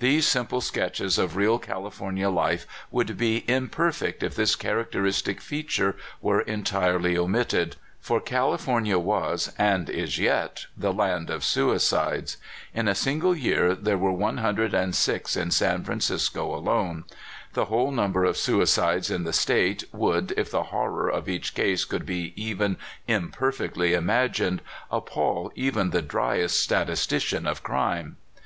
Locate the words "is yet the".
9.88-10.92